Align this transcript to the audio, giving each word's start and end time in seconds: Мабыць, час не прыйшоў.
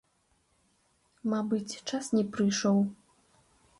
Мабыць, 1.33 1.79
час 1.91 2.05
не 2.17 2.25
прыйшоў. 2.39 2.85